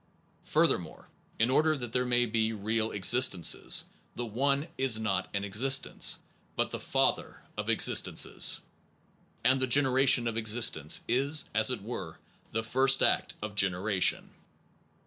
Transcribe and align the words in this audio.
Furthermore, 0.45 1.09
in 1.37 1.51
order 1.51 1.77
that 1.77 1.93
they 1.93 2.03
may 2.03 2.25
be 2.25 2.53
real 2.53 2.91
existences, 2.91 3.85
the 4.15 4.25
One 4.25 4.61
Mystical 4.61 4.73
is 4.85 4.99
not 4.99 5.29
an 5.35 5.43
existence, 5.43 6.17
but 6.55 6.71
the 6.71 6.79
father 6.79 7.43
of 7.55 7.69
existences. 7.69 8.61
And 9.43 9.59
the 9.61 9.67
generation 9.67 10.27
of 10.27 10.37
existence 10.37 11.01
is 11.07 11.51
as 11.53 11.69
it 11.69 11.83
were 11.83 12.17
the 12.51 12.63
first 12.63 13.03
act 13.03 13.35
of 13.43 13.53
gener 13.53 13.93
ation. 13.93 14.31